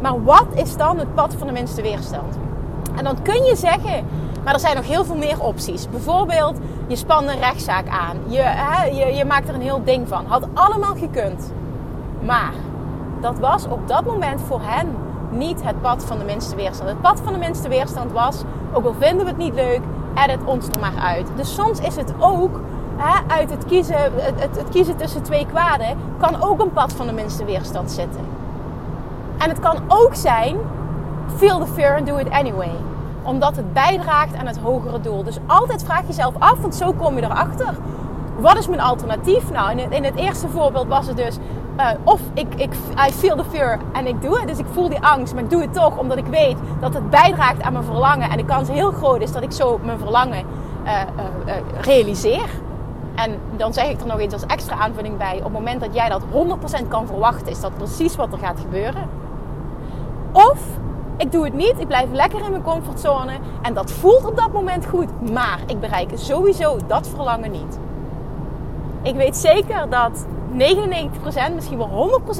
Maar 0.00 0.24
wat 0.24 0.46
is 0.54 0.76
dan 0.76 0.98
het 0.98 1.14
pad 1.14 1.34
van 1.38 1.46
de 1.46 1.52
minste 1.52 1.82
weerstand? 1.82 2.38
En 2.96 3.04
dan 3.04 3.22
kun 3.22 3.44
je 3.44 3.56
zeggen, 3.56 4.06
maar 4.44 4.54
er 4.54 4.60
zijn 4.60 4.76
nog 4.76 4.86
heel 4.86 5.04
veel 5.04 5.16
meer 5.16 5.40
opties. 5.40 5.88
Bijvoorbeeld, 5.88 6.58
je 6.86 6.96
spant 6.96 7.28
een 7.28 7.38
rechtszaak 7.38 7.88
aan. 7.88 8.16
Je, 8.26 8.40
hè, 8.40 8.84
je, 8.84 9.14
je 9.14 9.24
maakt 9.24 9.48
er 9.48 9.54
een 9.54 9.60
heel 9.60 9.84
ding 9.84 10.08
van. 10.08 10.26
Had 10.26 10.48
allemaal 10.54 10.94
gekund. 10.94 11.52
Maar 12.20 12.52
dat 13.20 13.38
was 13.38 13.66
op 13.68 13.88
dat 13.88 14.04
moment 14.04 14.40
voor 14.40 14.60
hen 14.62 14.96
niet 15.30 15.62
het 15.62 15.80
pad 15.80 16.04
van 16.04 16.18
de 16.18 16.24
minste 16.24 16.56
weerstand. 16.56 16.88
Het 16.88 17.00
pad 17.00 17.20
van 17.24 17.32
de 17.32 17.38
minste 17.38 17.68
weerstand 17.68 18.12
was, 18.12 18.42
ook 18.72 18.84
al 18.84 18.94
vinden 18.98 19.24
we 19.24 19.30
het 19.30 19.40
niet 19.40 19.54
leuk, 19.54 19.80
edit 20.14 20.44
ons 20.44 20.66
er 20.68 20.80
maar 20.80 20.98
uit. 21.02 21.26
Dus 21.36 21.54
soms 21.54 21.80
is 21.80 21.96
het 21.96 22.12
ook 22.18 22.60
uit 23.26 23.50
het 23.50 23.64
kiezen, 23.64 23.96
het, 23.96 24.40
het, 24.40 24.56
het 24.56 24.68
kiezen 24.68 24.96
tussen 24.96 25.22
twee 25.22 25.46
kwaden, 25.46 25.96
kan 26.18 26.42
ook 26.42 26.60
een 26.60 26.72
pad 26.72 26.92
van 26.92 27.06
de 27.06 27.12
minste 27.12 27.44
weerstand 27.44 27.90
zitten. 27.90 28.20
En 29.38 29.48
het 29.48 29.60
kan 29.60 29.76
ook 29.88 30.14
zijn, 30.14 30.56
feel 31.36 31.58
the 31.58 31.66
fear 31.66 31.96
and 31.96 32.06
do 32.06 32.16
it 32.16 32.30
anyway 32.30 32.70
omdat 33.28 33.56
het 33.56 33.72
bijdraagt 33.72 34.36
aan 34.36 34.46
het 34.46 34.58
hogere 34.58 35.00
doel. 35.00 35.22
Dus 35.24 35.38
altijd 35.46 35.84
vraag 35.84 36.06
jezelf 36.06 36.34
af, 36.38 36.60
want 36.60 36.74
zo 36.74 36.92
kom 36.92 37.16
je 37.16 37.22
erachter. 37.22 37.74
Wat 38.38 38.58
is 38.58 38.68
mijn 38.68 38.80
alternatief? 38.80 39.50
Nou, 39.50 39.70
in 39.70 39.78
het, 39.78 39.92
in 39.92 40.04
het 40.04 40.16
eerste 40.16 40.48
voorbeeld 40.48 40.86
was 40.86 41.06
het 41.06 41.16
dus... 41.16 41.36
Uh, 41.78 41.88
of 42.04 42.20
ik, 42.34 42.54
ik 42.54 42.72
I 43.08 43.12
feel 43.12 43.36
the 43.36 43.44
fear 43.50 43.78
en 43.92 44.06
ik 44.06 44.22
doe 44.22 44.38
het. 44.38 44.48
Dus 44.48 44.58
ik 44.58 44.66
voel 44.72 44.88
die 44.88 45.00
angst, 45.00 45.34
maar 45.34 45.42
ik 45.42 45.50
doe 45.50 45.60
het 45.60 45.74
toch 45.74 45.98
omdat 45.98 46.16
ik 46.18 46.26
weet 46.26 46.56
dat 46.80 46.94
het 46.94 47.10
bijdraagt 47.10 47.62
aan 47.62 47.72
mijn 47.72 47.84
verlangen. 47.84 48.30
En 48.30 48.36
de 48.36 48.44
kans 48.44 48.68
heel 48.68 48.90
groot 48.90 49.20
is 49.20 49.32
dat 49.32 49.42
ik 49.42 49.52
zo 49.52 49.80
mijn 49.82 49.98
verlangen 49.98 50.44
uh, 50.84 50.92
uh, 51.46 51.54
realiseer. 51.80 52.48
En 53.14 53.38
dan 53.56 53.72
zeg 53.72 53.88
ik 53.88 54.00
er 54.00 54.06
nog 54.06 54.18
eens 54.18 54.32
als 54.32 54.46
extra 54.46 54.76
aanvulling 54.76 55.16
bij. 55.16 55.36
Op 55.36 55.44
het 55.44 55.52
moment 55.52 55.80
dat 55.80 55.94
jij 55.94 56.08
dat 56.08 56.22
100% 56.82 56.88
kan 56.88 57.06
verwachten, 57.06 57.48
is 57.48 57.60
dat 57.60 57.76
precies 57.76 58.16
wat 58.16 58.32
er 58.32 58.38
gaat 58.38 58.60
gebeuren. 58.60 59.08
Of 60.32 60.58
Ik 61.18 61.32
doe 61.32 61.44
het 61.44 61.54
niet. 61.54 61.74
Ik 61.78 61.86
blijf 61.86 62.06
lekker 62.12 62.44
in 62.44 62.50
mijn 62.50 62.62
comfortzone. 62.62 63.32
En 63.62 63.74
dat 63.74 63.90
voelt 63.90 64.24
op 64.24 64.36
dat 64.36 64.52
moment 64.52 64.86
goed. 64.86 65.30
Maar 65.32 65.58
ik 65.66 65.80
bereik 65.80 66.10
sowieso 66.14 66.78
dat 66.86 67.08
verlangen 67.08 67.50
niet. 67.50 67.78
Ik 69.02 69.14
weet 69.14 69.36
zeker 69.36 69.90
dat 69.90 70.26
99%, 70.52 71.54
misschien 71.54 71.78
wel 71.78 72.20
100% 72.24 72.32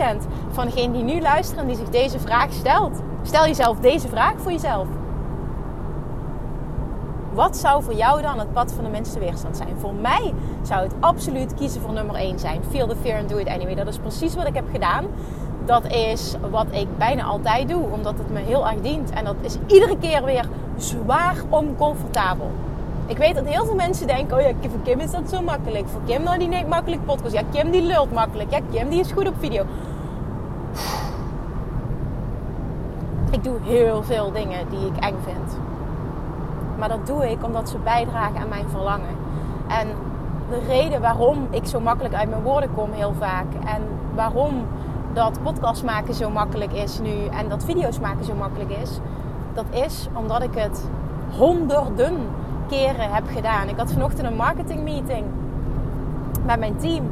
van 0.50 0.64
degenen 0.64 0.92
die 0.92 1.02
nu 1.02 1.20
luisteren 1.20 1.66
die 1.66 1.76
zich 1.76 1.88
deze 1.88 2.18
vraag 2.18 2.52
stelt. 2.52 3.00
Stel 3.22 3.46
jezelf 3.46 3.78
deze 3.78 4.08
vraag 4.08 4.34
voor 4.36 4.52
jezelf. 4.52 4.86
Wat 7.32 7.56
zou 7.56 7.82
voor 7.82 7.94
jou 7.94 8.22
dan 8.22 8.38
het 8.38 8.52
pad 8.52 8.72
van 8.72 8.84
de 8.84 8.90
minste 8.90 9.18
weerstand 9.18 9.56
zijn? 9.56 9.78
Voor 9.78 9.94
mij 9.94 10.34
zou 10.62 10.82
het 10.82 10.92
absoluut 11.00 11.54
kiezen 11.54 11.80
voor 11.80 11.92
nummer 11.92 12.14
1 12.14 12.38
zijn. 12.38 12.60
Feel 12.70 12.86
the 12.86 12.96
fear 13.02 13.18
and 13.18 13.28
do 13.28 13.36
it 13.36 13.48
anyway. 13.48 13.74
Dat 13.74 13.86
is 13.86 13.98
precies 13.98 14.34
wat 14.34 14.46
ik 14.46 14.54
heb 14.54 14.68
gedaan. 14.72 15.04
Dat 15.68 15.86
is 15.86 16.34
wat 16.50 16.66
ik 16.70 16.98
bijna 16.98 17.22
altijd 17.22 17.68
doe, 17.68 17.82
omdat 17.92 18.18
het 18.18 18.30
me 18.30 18.38
heel 18.38 18.68
erg 18.68 18.80
dient. 18.80 19.10
En 19.10 19.24
dat 19.24 19.34
is 19.40 19.56
iedere 19.66 19.98
keer 19.98 20.24
weer 20.24 20.48
zwaar 20.76 21.36
oncomfortabel. 21.48 22.50
Ik 23.06 23.16
weet 23.16 23.34
dat 23.34 23.44
heel 23.44 23.64
veel 23.64 23.74
mensen 23.74 24.06
denken: 24.06 24.36
oh 24.36 24.42
ja, 24.42 24.52
voor 24.60 24.80
Kim 24.82 25.00
is 25.00 25.10
dat 25.10 25.30
zo 25.30 25.42
makkelijk. 25.42 25.88
Voor 25.88 26.00
Kim 26.06 26.22
nou, 26.22 26.38
die 26.38 26.48
neemt 26.48 26.68
makkelijk 26.68 27.04
podcast. 27.04 27.34
Ja, 27.34 27.42
Kim 27.52 27.70
die 27.70 27.82
lult 27.82 28.12
makkelijk. 28.12 28.50
Ja, 28.50 28.58
Kim 28.70 28.88
die 28.88 29.00
is 29.00 29.12
goed 29.12 29.28
op 29.28 29.34
video. 29.38 29.64
Ik 33.30 33.44
doe 33.44 33.56
heel 33.62 34.02
veel 34.02 34.32
dingen 34.32 34.68
die 34.70 34.86
ik 34.86 34.96
eng 35.04 35.16
vind. 35.24 35.58
Maar 36.78 36.88
dat 36.88 37.06
doe 37.06 37.30
ik 37.30 37.44
omdat 37.44 37.68
ze 37.68 37.78
bijdragen 37.78 38.40
aan 38.40 38.48
mijn 38.48 38.68
verlangen. 38.68 39.16
En 39.68 39.88
de 40.50 40.60
reden 40.66 41.00
waarom 41.00 41.46
ik 41.50 41.66
zo 41.66 41.80
makkelijk 41.80 42.14
uit 42.14 42.30
mijn 42.30 42.42
woorden 42.42 42.74
kom 42.74 42.92
heel 42.92 43.14
vaak. 43.18 43.46
En 43.64 43.82
waarom 44.14 44.66
dat 45.12 45.42
podcast 45.42 45.84
maken 45.84 46.14
zo 46.14 46.30
makkelijk 46.30 46.72
is 46.72 46.98
nu. 46.98 47.26
En 47.26 47.48
dat 47.48 47.64
video's 47.64 47.98
maken 47.98 48.24
zo 48.24 48.34
makkelijk 48.34 48.70
is. 48.70 48.90
Dat 49.54 49.64
is 49.70 50.08
omdat 50.14 50.42
ik 50.42 50.54
het 50.54 50.88
honderden 51.36 52.28
keren 52.68 53.12
heb 53.12 53.24
gedaan. 53.34 53.68
Ik 53.68 53.76
had 53.76 53.92
vanochtend 53.92 54.26
een 54.26 54.36
marketing 54.36 54.82
meeting 54.82 55.24
met 56.44 56.58
mijn 56.58 56.76
team. 56.76 57.10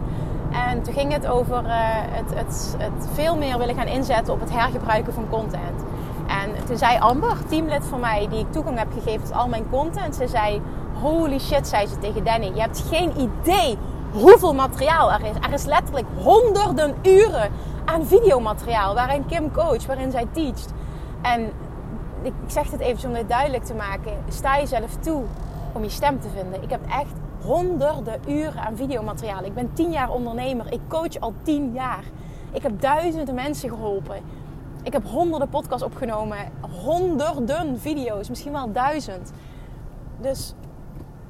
En 0.71 0.83
toen 0.83 0.95
ging 0.95 1.13
het 1.13 1.27
over 1.27 1.65
uh, 1.65 1.71
het, 1.91 2.35
het, 2.35 2.77
het 2.79 3.09
veel 3.13 3.37
meer 3.37 3.59
willen 3.59 3.75
gaan 3.75 3.87
inzetten 3.87 4.35
op 4.35 4.41
het 4.41 4.53
hergebruiken 4.53 5.13
van 5.13 5.29
content. 5.31 5.85
En 6.27 6.67
toen 6.67 6.77
zei 6.77 6.99
Amber, 6.99 7.37
teamlid 7.49 7.85
van 7.85 8.01
mij, 8.01 8.27
die 8.31 8.39
ik 8.39 8.53
toegang 8.53 8.79
heb 8.79 8.89
gegeven 8.93 9.27
tot 9.27 9.37
al 9.37 9.49
mijn 9.49 9.69
content. 9.71 10.15
Ze 10.15 10.27
zei, 10.29 10.63
holy 11.01 11.39
shit, 11.39 11.69
zei 11.69 11.87
ze 11.87 11.99
tegen 11.99 12.25
Danny. 12.25 12.51
Je 12.55 12.61
hebt 12.61 12.85
geen 12.91 13.13
idee 13.21 13.79
hoeveel 14.13 14.55
materiaal 14.55 15.13
er 15.13 15.21
is. 15.21 15.47
Er 15.47 15.53
is 15.53 15.65
letterlijk 15.65 16.07
honderden 16.23 16.95
uren 17.03 17.51
aan 17.87 18.07
videomateriaal 18.07 18.95
waarin 18.95 19.27
Kim 19.27 19.53
coach, 19.53 19.87
waarin 19.87 20.11
zij 20.11 20.27
teacht. 20.33 20.73
En 21.23 21.51
ik 22.23 22.33
zeg 22.47 22.71
het 22.71 22.81
even 22.81 23.09
om 23.09 23.15
dit 23.15 23.29
duidelijk 23.29 23.65
te 23.65 23.75
maken. 23.75 24.13
Sta 24.29 24.59
jezelf 24.59 24.97
toe 24.97 25.23
om 25.73 25.83
je 25.83 25.89
stem 25.89 26.21
te 26.21 26.29
vinden. 26.35 26.63
Ik 26.63 26.71
heb 26.71 26.81
echt 26.89 27.15
honderden 27.45 28.21
uren 28.29 28.61
aan 28.61 28.77
videomateriaal. 28.77 29.45
Ik 29.45 29.55
ben 29.55 29.71
tien 29.73 29.91
jaar 29.91 30.11
ondernemer. 30.11 30.73
Ik 30.73 30.81
coach 30.89 31.21
al 31.21 31.33
tien 31.43 31.73
jaar. 31.73 32.05
Ik 32.53 32.63
heb 32.63 32.81
duizenden 32.81 33.35
mensen 33.35 33.69
geholpen. 33.69 34.17
Ik 34.83 34.93
heb 34.93 35.07
honderden 35.07 35.49
podcasts 35.49 35.85
opgenomen, 35.85 36.39
honderden 36.85 37.81
video's, 37.81 38.29
misschien 38.29 38.53
wel 38.53 38.73
duizend. 38.73 39.33
Dus 40.21 40.55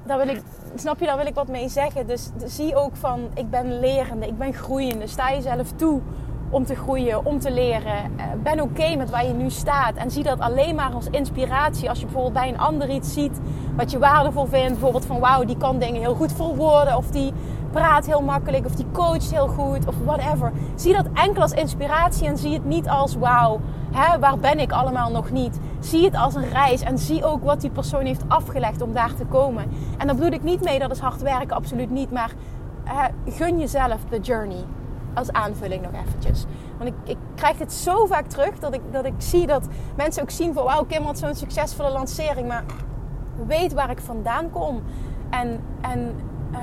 daar 0.04 0.18
wil 0.18 0.28
ik, 0.28 0.42
snap 0.74 1.00
je, 1.00 1.06
daar 1.06 1.16
wil 1.16 1.26
ik 1.26 1.34
wat 1.34 1.48
mee 1.48 1.68
zeggen. 1.68 2.06
Dus, 2.06 2.30
zie 2.44 2.76
ook 2.76 2.96
van, 2.96 3.28
ik 3.34 3.50
ben 3.50 3.78
lerende, 3.78 4.26
ik 4.26 4.38
ben 4.38 4.54
groeiende. 4.54 5.06
Sta 5.06 5.30
jezelf 5.30 5.72
toe 5.76 6.00
om 6.50 6.64
te 6.64 6.74
groeien, 6.74 7.24
om 7.24 7.38
te 7.38 7.50
leren. 7.50 7.96
Eh, 8.16 8.24
ben 8.42 8.60
oké 8.60 8.96
met 8.96 9.10
waar 9.10 9.26
je 9.26 9.32
nu 9.32 9.50
staat. 9.50 9.94
En 9.94 10.10
zie 10.10 10.22
dat 10.22 10.40
alleen 10.40 10.74
maar 10.74 10.92
als 10.92 11.06
inspiratie. 11.10 11.88
Als 11.88 11.98
je 11.98 12.04
bijvoorbeeld 12.04 12.34
bij 12.34 12.48
een 12.48 12.58
ander 12.58 12.88
iets 12.90 13.12
ziet 13.12 13.40
wat 13.76 13.90
je 13.90 13.98
waardevol 13.98 14.46
vindt. 14.46 14.70
Bijvoorbeeld 14.70 15.06
van 15.06 15.20
wauw, 15.20 15.44
die 15.44 15.56
kan 15.56 15.78
dingen 15.78 16.00
heel 16.00 16.14
goed 16.14 16.32
verwoorden. 16.32 16.96
Of 16.96 17.10
die 17.10 17.32
praat 17.70 18.06
heel 18.06 18.22
makkelijk 18.22 18.66
of 18.66 18.74
die 18.74 18.86
coacht 18.92 19.30
heel 19.30 19.48
goed 19.48 19.86
of 19.86 19.94
whatever. 20.04 20.52
Zie 20.74 20.92
dat 20.92 21.06
enkel 21.14 21.42
als 21.42 21.52
inspiratie 21.52 22.26
en 22.26 22.38
zie 22.38 22.52
het 22.52 22.64
niet 22.64 22.88
als 22.88 23.16
wauw, 23.16 23.60
waar 24.20 24.38
ben 24.38 24.58
ik 24.58 24.72
allemaal 24.72 25.10
nog 25.10 25.30
niet. 25.30 25.60
Zie 25.80 26.04
het 26.04 26.16
als 26.16 26.34
een 26.34 26.48
reis 26.48 26.80
en 26.82 26.98
zie 26.98 27.24
ook 27.24 27.44
wat 27.44 27.60
die 27.60 27.70
persoon 27.70 28.04
heeft 28.04 28.24
afgelegd 28.28 28.82
om 28.82 28.92
daar 28.92 29.14
te 29.14 29.24
komen. 29.24 29.64
En 29.98 30.06
daar 30.06 30.16
bedoel 30.16 30.32
ik 30.32 30.42
niet 30.42 30.64
mee 30.64 30.78
dat 30.78 30.90
is 30.90 30.98
hard 30.98 31.22
werken, 31.22 31.56
absoluut 31.56 31.90
niet. 31.90 32.10
Maar 32.10 32.30
gun 33.26 33.58
jezelf 33.58 34.04
de 34.08 34.20
journey. 34.20 34.64
Als 35.16 35.32
aanvulling 35.32 35.82
nog 35.82 36.02
eventjes. 36.06 36.44
Want 36.78 36.90
ik, 36.90 36.94
ik 37.04 37.16
krijg 37.34 37.56
dit 37.56 37.72
zo 37.72 38.06
vaak 38.06 38.26
terug 38.26 38.58
dat 38.58 38.74
ik, 38.74 38.80
dat 38.90 39.04
ik 39.04 39.14
zie 39.18 39.46
dat 39.46 39.68
mensen 39.96 40.22
ook 40.22 40.30
zien 40.30 40.54
van 40.54 40.64
wauw, 40.64 40.84
Kim 40.84 41.04
had 41.04 41.18
zo'n 41.18 41.34
succesvolle 41.34 41.90
lancering. 41.90 42.48
Maar 42.48 42.64
weet 43.46 43.72
waar 43.72 43.90
ik 43.90 44.00
vandaan 44.00 44.50
kom. 44.50 44.82
En, 45.30 45.60
en 45.80 46.14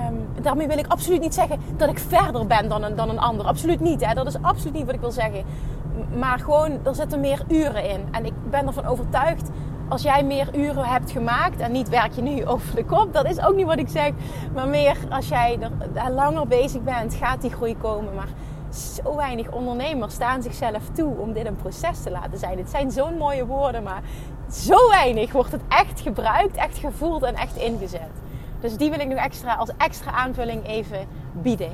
Um, 0.09 0.41
daarmee 0.41 0.67
wil 0.67 0.77
ik 0.77 0.87
absoluut 0.87 1.21
niet 1.21 1.33
zeggen 1.33 1.59
dat 1.77 1.89
ik 1.89 1.99
verder 1.99 2.47
ben 2.47 2.69
dan 2.69 2.83
een, 2.83 2.95
dan 2.95 3.09
een 3.09 3.19
ander. 3.19 3.45
Absoluut 3.45 3.79
niet. 3.79 4.05
Hè? 4.05 4.13
Dat 4.13 4.27
is 4.27 4.41
absoluut 4.41 4.73
niet 4.73 4.85
wat 4.85 4.93
ik 4.93 4.99
wil 4.99 5.11
zeggen. 5.11 5.43
Maar 6.17 6.39
gewoon, 6.39 6.71
er 6.83 6.95
zitten 6.95 7.19
meer 7.19 7.43
uren 7.47 7.89
in. 7.89 8.07
En 8.11 8.25
ik 8.25 8.33
ben 8.49 8.67
ervan 8.67 8.85
overtuigd, 8.85 9.49
als 9.87 10.01
jij 10.01 10.23
meer 10.23 10.55
uren 10.55 10.85
hebt 10.85 11.11
gemaakt... 11.11 11.59
en 11.59 11.71
niet 11.71 11.89
werk 11.89 12.13
je 12.13 12.21
nu 12.21 12.45
over 12.53 12.75
de 12.75 12.85
kop, 12.85 13.13
dat 13.13 13.25
is 13.25 13.39
ook 13.39 13.55
niet 13.55 13.65
wat 13.65 13.79
ik 13.79 13.89
zeg. 13.89 14.11
Maar 14.53 14.67
meer 14.67 14.97
als 15.09 15.27
jij 15.27 15.59
er 15.93 16.11
langer 16.11 16.47
bezig 16.47 16.81
bent, 16.81 17.13
gaat 17.15 17.41
die 17.41 17.51
groei 17.51 17.77
komen. 17.77 18.15
Maar 18.15 18.29
zo 18.73 19.15
weinig 19.15 19.51
ondernemers 19.51 20.13
staan 20.13 20.43
zichzelf 20.43 20.81
toe 20.93 21.17
om 21.17 21.33
dit 21.33 21.45
een 21.45 21.55
proces 21.55 22.03
te 22.03 22.11
laten 22.11 22.37
zijn. 22.37 22.57
Het 22.57 22.69
zijn 22.69 22.91
zo'n 22.91 23.17
mooie 23.17 23.45
woorden, 23.45 23.83
maar 23.83 24.01
zo 24.51 24.89
weinig 24.89 25.31
wordt 25.31 25.51
het 25.51 25.61
echt 25.67 26.01
gebruikt, 26.01 26.55
echt 26.55 26.77
gevoeld 26.77 27.23
en 27.23 27.35
echt 27.35 27.55
ingezet. 27.55 28.09
Dus 28.59 28.77
die 28.77 28.89
wil 28.89 28.99
ik 28.99 29.07
nu 29.07 29.15
extra 29.15 29.55
als 29.55 29.69
extra 29.77 30.11
aanvulling 30.11 30.67
even 30.67 31.07
bieden. 31.31 31.73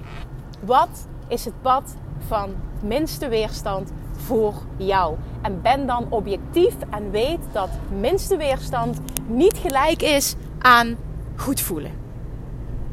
Wat 0.59 1.07
is 1.27 1.45
het 1.45 1.61
pad 1.61 1.95
van 2.27 2.49
minste 2.81 3.27
weerstand 3.27 3.91
voor 4.11 4.53
jou? 4.77 5.15
En 5.41 5.61
ben 5.61 5.87
dan 5.87 6.05
objectief 6.09 6.75
en 6.89 7.11
weet 7.11 7.39
dat 7.51 7.69
minste 7.99 8.37
weerstand 8.37 8.99
niet 9.27 9.57
gelijk 9.57 10.01
is 10.01 10.35
aan 10.59 10.95
goed 11.35 11.61
voelen. 11.61 11.91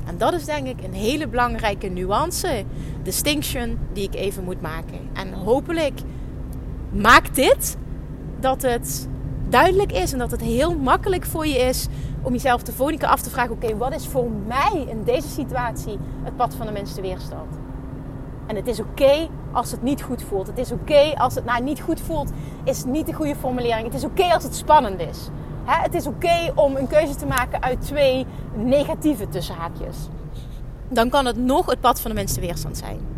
En 0.07 0.19
dat 0.19 0.33
is 0.33 0.45
denk 0.45 0.67
ik 0.67 0.85
een 0.85 0.93
hele 0.93 1.29
belangrijke 1.29 1.89
nuance, 1.89 2.65
distinction 3.03 3.79
die 3.93 4.05
ik 4.05 4.15
even 4.15 4.45
moet 4.45 4.61
maken. 4.61 4.99
En 5.13 5.33
hopelijk 5.33 6.01
maakt 6.93 7.35
dit 7.35 7.77
dat 8.41 8.63
het 8.63 9.09
duidelijk 9.49 9.93
is 9.93 10.13
en 10.13 10.19
dat 10.19 10.31
het 10.31 10.41
heel 10.41 10.75
makkelijk 10.75 11.25
voor 11.25 11.47
je 11.47 11.59
is 11.59 11.87
om 12.23 12.33
jezelf 12.33 12.63
de 12.63 12.73
volgende 12.73 13.07
af 13.07 13.21
te 13.21 13.31
vragen: 13.31 13.53
oké, 13.53 13.77
wat 13.77 13.95
is 13.95 14.07
voor 14.07 14.31
mij 14.47 14.85
in 14.89 15.03
deze 15.05 15.29
situatie 15.29 15.99
het 16.23 16.37
pad 16.37 16.55
van 16.55 16.67
de 16.67 16.73
minste 16.73 17.01
weerstand? 17.01 17.55
En 18.47 18.57
het 18.57 18.67
is 18.67 18.81
oké 18.81 19.29
als 19.57 19.71
het 19.71 19.83
niet 19.83 20.03
goed 20.03 20.23
voelt. 20.23 20.47
Het 20.47 20.59
is 20.59 20.73
oké 20.73 21.15
als 21.15 21.35
het 21.35 21.45
nou 21.45 21.63
niet 21.63 21.81
goed 21.81 22.01
voelt, 22.01 22.31
is 22.65 22.85
niet 22.85 23.07
de 23.07 23.13
goede 23.13 23.37
formulering. 23.37 23.85
Het 23.85 23.95
is 23.95 24.05
oké 24.05 24.25
als 24.25 24.43
het 24.43 24.55
spannend 24.55 25.01
is. 25.01 25.29
het 25.65 25.95
is 25.95 26.07
oké 26.07 26.53
om 26.55 26.77
een 26.77 26.87
keuze 26.87 27.15
te 27.15 27.27
maken 27.27 27.63
uit 27.63 27.81
twee 27.81 28.27
negatieve 28.55 29.29
tussenhaakjes. 29.29 29.97
Dan 30.89 31.09
kan 31.09 31.27
het 31.27 31.37
nog 31.37 31.67
het 31.67 31.81
pad 31.81 32.01
van 32.01 32.11
de 32.11 32.17
minste 32.17 32.41
weerstand 32.41 32.77
zijn. 32.77 33.16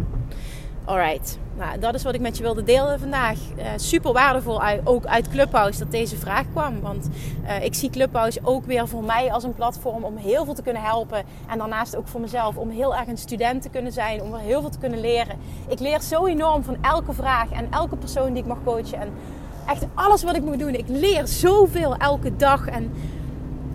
Alright, 0.88 1.38
nou, 1.57 1.78
dat 1.78 1.95
is 1.95 2.02
wat 2.02 2.14
ik 2.14 2.21
met 2.21 2.37
je 2.37 2.42
wilde 2.42 2.62
delen 2.62 3.00
vandaag. 3.00 3.38
Uh, 3.59 3.64
super 3.76 4.12
waardevol 4.12 4.62
ook 4.85 5.07
uit 5.07 5.28
Clubhouse 5.28 5.78
dat 5.78 5.90
deze 5.90 6.16
vraag 6.16 6.50
kwam. 6.50 6.80
Want 6.80 7.09
uh, 7.45 7.64
ik 7.64 7.75
zie 7.75 7.90
Clubhouse 7.90 8.40
ook 8.42 8.64
weer 8.64 8.88
voor 8.88 9.04
mij 9.04 9.33
als 9.33 9.45
een 9.45 9.54
platform 9.54 10.04
om 10.04 10.16
heel 10.16 10.45
veel 10.45 10.54
te 10.54 10.62
kunnen 10.62 10.83
helpen. 10.83 11.23
En 11.49 11.59
daarnaast 11.59 11.97
ook 11.97 12.09
voor 12.09 12.21
mezelf 12.21 12.57
om 12.57 12.71
heel 12.71 12.97
erg 12.97 13.09
een 13.09 13.18
student 13.18 13.62
te 13.62 13.68
kunnen 13.68 13.92
zijn. 13.92 14.23
Om 14.23 14.35
er 14.35 14.40
heel 14.40 14.61
veel 14.61 14.71
te 14.71 14.78
kunnen 14.78 15.00
leren. 15.00 15.37
Ik 15.68 15.80
leer 15.80 16.00
zo 16.00 16.26
enorm 16.26 16.64
van 16.64 16.76
elke 16.80 17.12
vraag 17.12 17.50
en 17.50 17.66
elke 17.71 17.97
persoon 17.97 18.33
die 18.33 18.42
ik 18.42 18.49
mag 18.49 18.59
coachen. 18.64 19.00
En 19.00 19.12
echt 19.66 19.87
alles 19.95 20.23
wat 20.23 20.37
ik 20.37 20.42
moet 20.42 20.59
doen. 20.59 20.75
Ik 20.75 20.88
leer 20.88 21.26
zoveel 21.26 21.97
elke 21.97 22.37
dag. 22.37 22.66
En 22.66 22.92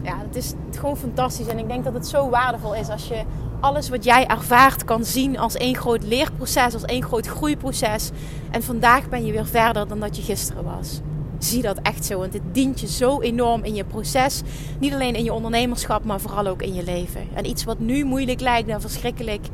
ja, 0.01 0.17
het 0.17 0.36
is 0.36 0.53
gewoon 0.72 0.98
fantastisch. 0.98 1.48
En 1.48 1.60
ik 1.60 1.67
denk 1.67 1.84
dat 1.84 1.93
het 1.93 2.08
zo 2.08 2.29
waardevol 2.29 2.75
is 2.75 2.89
als 2.89 3.08
je 3.08 3.24
alles 3.63 3.89
wat 3.89 4.03
jij 4.03 4.27
ervaart 4.27 4.84
kan 4.84 5.05
zien 5.05 5.39
als 5.39 5.55
één 5.55 5.75
groot 5.75 6.03
leerproces, 6.03 6.74
als 6.74 6.86
één 6.86 7.03
groot 7.03 7.27
groeiproces. 7.27 8.10
En 8.51 8.63
vandaag 8.63 9.10
ben 9.10 9.25
je 9.25 9.32
weer 9.32 9.46
verder 9.46 9.88
dan 9.88 10.00
dat 10.00 10.15
je 10.15 10.22
gisteren 10.22 10.63
was. 10.63 11.00
Zie 11.38 11.62
dat 11.62 11.79
echt 11.82 12.05
zo, 12.05 12.20
want 12.20 12.32
dit 12.32 12.41
dient 12.51 12.79
je 12.79 12.88
zo 12.88 13.22
enorm 13.22 13.63
in 13.63 13.75
je 13.75 13.84
proces. 13.84 14.41
Niet 14.79 14.93
alleen 14.93 15.15
in 15.15 15.24
je 15.24 15.34
ondernemerschap, 15.34 16.03
maar 16.03 16.20
vooral 16.20 16.48
ook 16.48 16.62
in 16.62 16.74
je 16.74 16.84
leven. 16.84 17.27
En 17.34 17.46
iets 17.46 17.63
wat 17.63 17.79
nu 17.79 18.03
moeilijk 18.03 18.39
lijkt 18.39 18.70
en 18.70 18.82
verschrikkelijk, 18.82 19.48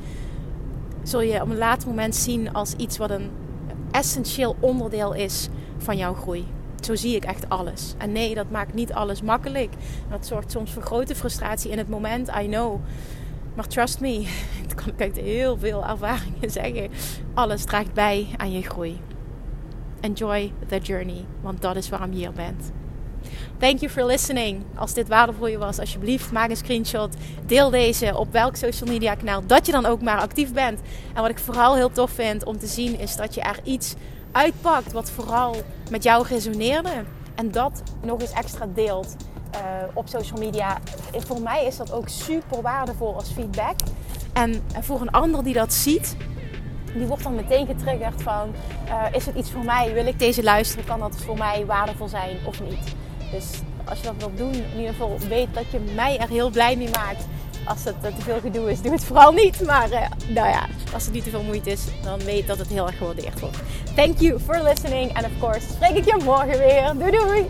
zul 1.04 1.22
je 1.22 1.42
op 1.42 1.50
een 1.50 1.58
later 1.58 1.88
moment 1.88 2.16
zien 2.16 2.54
als 2.54 2.74
iets 2.74 2.98
wat 2.98 3.10
een 3.10 3.30
essentieel 3.92 4.56
onderdeel 4.60 5.14
is 5.14 5.50
van 5.78 5.98
jouw 5.98 6.14
groei. 6.14 6.46
Zo 6.82 6.96
zie 6.96 7.16
ik 7.16 7.24
echt 7.24 7.50
alles. 7.50 7.94
En 7.98 8.12
nee, 8.12 8.36
dat 8.36 8.52
maakt 8.52 8.74
niet 8.74 8.94
alles 8.94 9.22
makkelijk. 9.22 9.74
Dat 10.10 10.26
zorgt 10.26 10.52
soms 10.52 10.72
voor 10.72 10.84
grote 10.84 11.16
frustratie 11.16 11.72
in 11.72 11.78
het 11.78 11.90
moment, 11.90 12.30
I 12.42 12.48
know. 12.48 12.80
Maar 13.60 13.68
trust 13.68 14.00
me, 14.00 14.28
dat 14.68 14.76
kan 14.76 14.88
ik 14.88 15.02
uit 15.02 15.18
heel 15.18 15.58
veel 15.58 15.86
ervaringen 15.86 16.52
zeggen. 16.62 16.90
Alles 17.34 17.64
draagt 17.64 17.94
bij 17.94 18.28
aan 18.38 18.52
je 18.52 18.62
groei. 18.62 19.00
enjoy 20.00 20.52
the 20.68 20.78
journey, 20.78 21.26
want 21.42 21.62
dat 21.62 21.76
is 21.76 21.90
waarom 21.90 22.12
je 22.12 22.18
hier 22.18 22.32
bent. 22.32 22.72
Thank 23.58 23.80
you 23.80 23.92
for 23.92 24.06
listening. 24.06 24.64
Als 24.76 24.94
dit 24.94 25.08
waardevol 25.08 25.48
je 25.48 25.58
was, 25.58 25.80
alsjeblieft 25.80 26.32
maak 26.32 26.50
een 26.50 26.56
screenshot. 26.56 27.16
Deel 27.46 27.70
deze 27.70 28.18
op 28.18 28.32
welk 28.32 28.56
social 28.56 28.90
media 28.90 29.16
kanaal 29.16 29.46
dat 29.46 29.66
je 29.66 29.72
dan 29.72 29.86
ook 29.86 30.02
maar 30.02 30.20
actief 30.20 30.54
bent. 30.54 30.82
En 31.14 31.22
wat 31.22 31.32
ik 31.32 31.40
vooral 31.40 31.76
heel 31.76 31.92
tof 31.92 32.12
vind 32.12 32.44
om 32.44 32.58
te 32.58 32.68
zien 32.68 33.00
is 33.00 33.16
dat 33.16 33.34
je 33.34 33.42
er 33.42 33.60
iets 33.64 33.96
uitpakt 34.32 34.92
wat 34.92 35.12
vooral 35.12 35.56
met 35.90 36.04
jou 36.04 36.28
resoneerde. 36.28 37.04
En 37.36 37.52
dat 37.52 37.84
nog 38.02 38.22
eens 38.22 38.34
extra 38.34 38.68
deelt 38.74 39.16
uh, 39.54 39.60
op 39.94 40.08
social 40.08 40.40
media. 40.40 40.78
Voor 41.12 41.42
mij 41.42 41.66
is 41.66 41.78
dat 41.78 41.92
ook 41.92 42.10
super 42.10 42.62
waardevol 42.62 43.16
als 43.16 43.32
feedback. 43.32 43.76
En 44.34 44.64
voor 44.80 45.02
een 45.02 45.12
ander 45.12 45.44
die 45.44 45.54
dat 45.54 45.74
ziet, 45.74 46.16
die 46.94 47.06
wordt 47.06 47.24
dan 47.24 47.36
meteen 47.36 47.66
getriggerd 47.66 48.22
van... 48.22 48.54
Uh, 48.88 49.04
is 49.12 49.26
het 49.26 49.36
iets 49.36 49.52
voor 49.52 49.64
mij? 49.64 49.94
Wil 49.94 50.06
ik 50.06 50.20
deze 50.20 50.44
luisteren? 50.44 50.86
Kan 50.86 51.00
dat 51.00 51.16
voor 51.16 51.38
mij 51.38 51.66
waardevol 51.66 52.08
zijn 52.08 52.38
of 52.46 52.62
niet? 52.62 52.96
Dus 53.32 53.46
als 53.86 54.00
je 54.00 54.06
dat 54.06 54.16
wilt 54.18 54.38
doen, 54.38 54.54
in 54.54 54.78
ieder 54.78 54.92
geval 54.92 55.18
weet 55.28 55.54
dat 55.54 55.72
je 55.72 55.80
mij 55.96 56.18
er 56.20 56.30
heel 56.30 56.50
blij 56.50 56.76
mee 56.76 56.90
maakt. 56.90 57.28
Als 57.66 57.84
het 57.84 58.02
te 58.02 58.22
veel 58.22 58.40
gedoe 58.40 58.72
is, 58.72 58.82
doe 58.82 58.92
het 58.92 59.04
vooral 59.04 59.32
niet. 59.32 59.66
Maar 59.66 59.90
nou 60.28 60.50
ja, 60.50 60.68
als 60.94 61.04
het 61.04 61.14
niet 61.14 61.24
te 61.24 61.30
veel 61.30 61.44
moeite 61.44 61.72
is, 61.72 61.84
dan 62.04 62.20
weet 62.20 62.48
dat 62.48 62.58
het 62.58 62.68
heel 62.68 62.88
erg 62.88 62.98
gewaardeerd 62.98 63.40
wordt. 63.40 63.58
Thank 63.96 64.20
you 64.20 64.40
for 64.40 64.64
listening. 64.64 65.14
En 65.14 65.26
of 65.26 65.32
course, 65.40 65.70
spreek 65.70 65.96
ik 65.96 66.06
je 66.06 66.22
morgen 66.24 66.58
weer. 66.58 66.94
Doei 66.98 67.12
doei! 67.12 67.50